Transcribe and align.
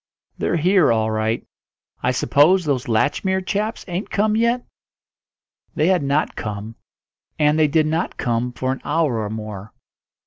"They're 0.39 0.57
here 0.57 0.91
all 0.91 1.11
right. 1.11 1.45
I 2.01 2.09
suppose 2.09 2.65
those 2.65 2.87
Latchmere 2.87 3.45
chaps 3.45 3.85
ain't 3.87 4.09
come 4.09 4.35
yet?" 4.35 4.65
They 5.75 5.89
had 5.89 6.01
not 6.01 6.35
come, 6.35 6.73
and 7.37 7.59
they 7.59 7.67
did 7.67 7.85
not 7.85 8.17
come 8.17 8.51
for 8.51 8.71
an 8.71 8.81
hour 8.83 9.19
or 9.19 9.29
more. 9.29 9.73